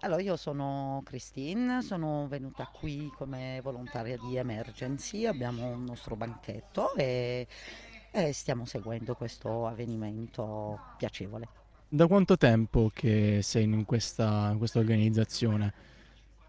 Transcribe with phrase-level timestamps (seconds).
[0.00, 6.94] Allora, io sono Christine, sono venuta qui come volontaria di Emergency, abbiamo un nostro banchetto
[6.94, 7.48] e,
[8.12, 11.48] e stiamo seguendo questo avvenimento piacevole.
[11.88, 15.74] Da quanto tempo che sei in questa, in questa organizzazione?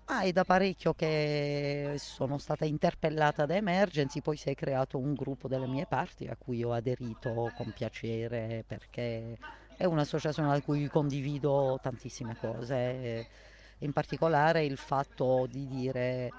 [0.05, 5.16] Ah, è da parecchio che sono stata interpellata da Emergency, poi si è creato un
[5.16, 9.38] gruppo delle mie parti a cui ho aderito con piacere perché
[9.80, 13.25] è un'associazione da cui condivido tantissime cose,
[13.78, 16.29] in particolare il fatto di dire,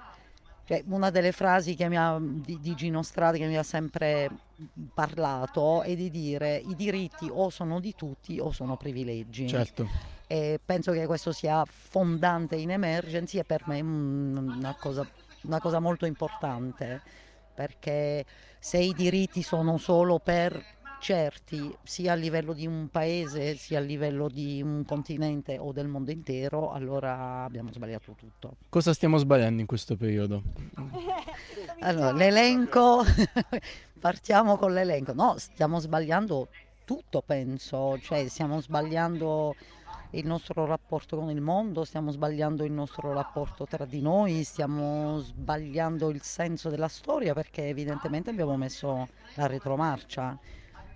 [0.66, 4.28] cioè una delle frasi ha, di, di Gino Strada che mi ha sempre
[4.92, 9.48] parlato è di dire i diritti o sono di tutti o sono privilegi.
[9.48, 9.88] Certo.
[10.26, 15.08] E penso che questo sia fondante in emergency e per me una cosa,
[15.44, 17.00] una cosa molto importante
[17.54, 18.26] perché
[18.58, 23.80] se i diritti sono solo per certi sia a livello di un paese sia a
[23.80, 28.56] livello di un continente o del mondo intero, allora abbiamo sbagliato tutto.
[28.68, 30.42] Cosa stiamo sbagliando in questo periodo?
[31.80, 33.02] allora, l'elenco,
[33.98, 35.12] partiamo con l'elenco.
[35.14, 36.48] No, stiamo sbagliando
[36.84, 39.54] tutto, penso, cioè stiamo sbagliando
[40.10, 45.18] il nostro rapporto con il mondo, stiamo sbagliando il nostro rapporto tra di noi, stiamo
[45.20, 50.36] sbagliando il senso della storia perché evidentemente abbiamo messo la retromarcia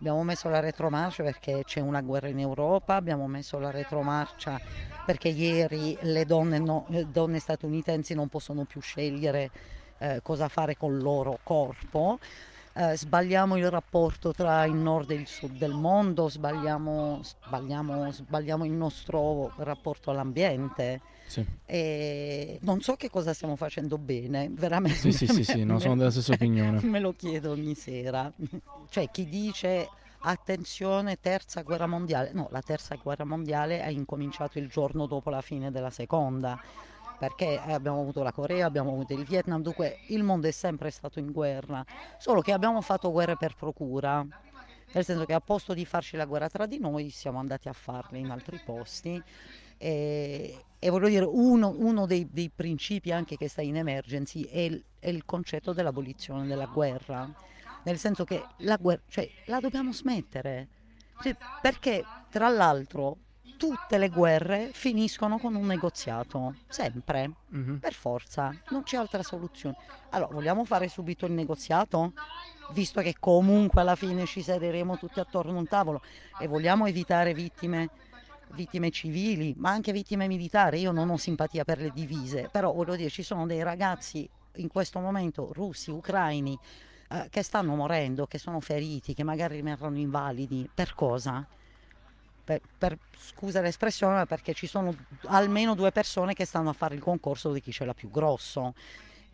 [0.05, 4.61] Abbiamo messo la retromarcia perché c'è una guerra in Europa, abbiamo messo la retromarcia
[5.07, 9.51] perché ieri le donne, no, donne statunitensi non possono più scegliere
[9.97, 12.19] eh, cosa fare col loro corpo.
[12.77, 18.65] Eh, sbagliamo il rapporto tra il nord e il sud del mondo, sbagliamo, sbagliamo, sbagliamo
[18.65, 21.01] il nostro rapporto all'ambiente.
[21.27, 21.45] Sì.
[21.65, 24.99] E non so che cosa stiamo facendo bene, veramente.
[24.99, 26.83] Sì, sì, sì, sì non sono della stessa opinione.
[26.83, 28.33] Me lo chiedo ogni sera.
[28.91, 29.89] Cioè, chi dice
[30.25, 32.31] attenzione, terza guerra mondiale.
[32.33, 36.61] No, la terza guerra mondiale ha incominciato il giorno dopo la fine della seconda,
[37.19, 41.19] perché abbiamo avuto la Corea, abbiamo avuto il Vietnam, dunque il mondo è sempre stato
[41.19, 41.85] in guerra,
[42.19, 44.27] solo che abbiamo fatto guerre per procura.
[44.93, 47.73] Nel senso che a posto di farci la guerra tra di noi siamo andati a
[47.73, 49.21] farle in altri posti.
[49.77, 54.61] E, e voglio dire, uno, uno dei, dei, principi anche che sta in emergency è
[54.61, 57.29] il, è il concetto dell'abolizione della guerra,
[57.85, 60.69] nel senso che la guerra, cioè, la dobbiamo smettere,
[61.23, 63.17] cioè, perché tra l'altro
[63.57, 67.77] tutte le guerre finiscono con un negoziato, sempre, mm-hmm.
[67.77, 69.77] per forza, non c'è altra soluzione.
[70.11, 72.13] Allora, vogliamo fare subito il negoziato?
[72.73, 76.01] Visto che comunque alla fine ci sederemo tutti attorno a un tavolo
[76.39, 77.91] e vogliamo evitare vittime
[78.55, 80.81] vittime civili, ma anche vittime militari.
[80.81, 84.69] Io non ho simpatia per le divise, però voglio dire, ci sono dei ragazzi in
[84.69, 86.57] questo momento russi, ucraini,
[87.11, 90.69] eh, che stanno morendo, che sono feriti, che magari rimarranno invalidi.
[90.73, 91.47] Per cosa?
[92.45, 94.95] Per, per, scusa l'espressione, perché ci sono
[95.27, 98.75] almeno due persone che stanno a fare il concorso di chi ce l'ha più grosso.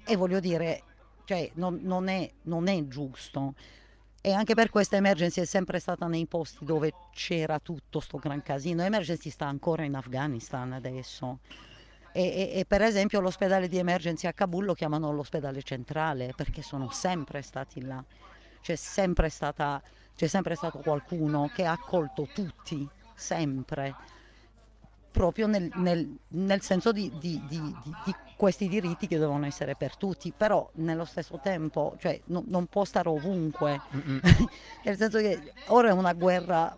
[0.05, 0.83] E voglio dire,
[1.25, 3.55] cioè, non, non, è, non è giusto.
[4.23, 8.43] E anche per questo Emergency è sempre stata nei posti dove c'era tutto sto gran
[8.43, 8.83] casino.
[8.83, 11.39] Emergency sta ancora in Afghanistan adesso.
[12.13, 16.61] E, e, e, per esempio l'ospedale di Emergency a Kabul lo chiamano l'ospedale centrale perché
[16.61, 18.05] sono sempre stati là.
[18.61, 19.81] C'è sempre, stata,
[20.15, 22.87] c'è sempre stato qualcuno che ha accolto tutti,
[23.21, 23.95] sempre
[25.11, 27.61] proprio nel, nel, nel senso di, di, di,
[28.05, 32.67] di, questi diritti che devono essere per tutti, però nello stesso tempo cioè, no, non
[32.67, 33.81] può stare ovunque,
[34.85, 36.75] nel senso che ora è una guerra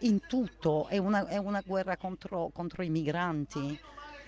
[0.00, 3.78] in tutto, è una, è una guerra contro, contro, i migranti.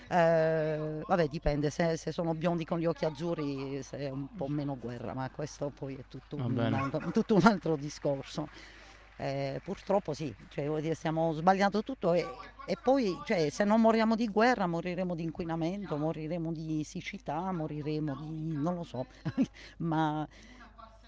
[0.07, 4.77] Eh, vabbè, dipende, se, se, sono biondi con gli occhi azzurri è un po' meno
[4.77, 8.49] guerra, ma questo poi è tutto, un, altro, tutto un altro discorso.
[9.17, 12.27] Eh, purtroppo sì, cioè, dire, stiamo sbagliando tutto e,
[12.65, 18.13] e poi cioè, se non moriamo di guerra moriremo di inquinamento, moriremo di siccità, moriremo
[18.15, 19.05] di non lo so,
[19.77, 20.27] ma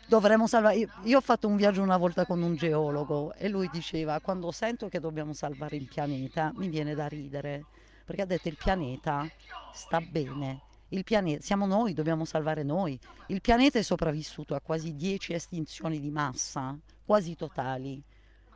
[0.08, 0.78] dovremmo salvare.
[0.78, 4.52] Io, io, ho fatto un viaggio una volta con un geologo e lui diceva quando
[4.52, 7.66] sento che dobbiamo salvare il pianeta mi viene da ridere,
[8.06, 9.30] perché ha detto il pianeta
[9.74, 10.62] sta bene.
[10.92, 12.98] Il pianeta, siamo noi, dobbiamo salvare noi.
[13.28, 16.78] Il pianeta è sopravvissuto a quasi 10 estinzioni di massa
[17.08, 18.04] quasi totali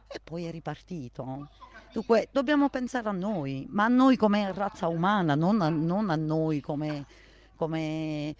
[0.08, 1.50] e poi è ripartito.
[1.94, 6.16] Dunque dobbiamo pensare a noi, ma a noi come razza umana, non a, non a
[6.18, 7.06] noi come,
[7.56, 8.36] come,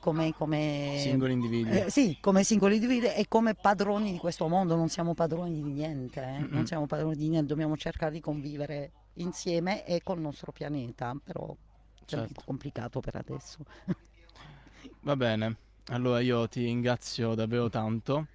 [0.00, 1.78] come, come, singoli individui.
[1.78, 5.72] Eh, sì, come singoli individui e come padroni di questo mondo, non siamo padroni di
[5.72, 6.46] niente, eh?
[6.48, 11.54] non siamo padroni di niente, dobbiamo cercare di convivere insieme e col nostro pianeta, però
[12.04, 12.16] certo.
[12.16, 12.42] è un po' certo.
[12.46, 13.58] complicato per adesso.
[15.00, 15.56] Va bene,
[15.88, 18.26] allora io ti ringrazio davvero tanto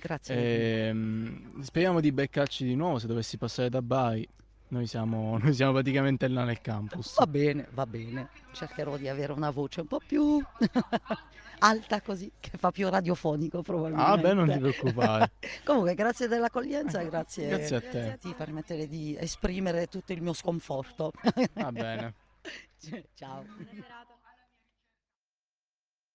[0.00, 0.88] Grazie.
[0.88, 4.28] Ehm, speriamo di beccarci di nuovo se dovessi passare da Bari.
[4.68, 7.16] Noi siamo, noi siamo praticamente là nel campus.
[7.16, 8.28] Va bene, va bene.
[8.52, 10.42] Cercherò di avere una voce un po' più
[11.60, 14.10] alta così, che fa più radiofonico probabilmente.
[14.10, 15.32] Ah, beh, non ti preoccupare.
[15.64, 18.18] Comunque, grazie dell'accoglienza, grazie, Grazie a te.
[18.20, 21.12] di permettere di esprimere tutto il mio sconforto.
[21.54, 22.14] Va bene.
[23.14, 23.42] Ciao.
[23.42, 24.17] Buona serata.